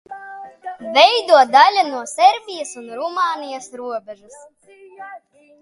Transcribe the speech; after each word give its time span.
Veido 0.95 1.41
daļu 1.57 1.83
no 1.89 2.01
Serbijas 2.13 2.73
un 2.83 2.89
Rumānijas 3.01 3.69
robežas. 3.83 4.43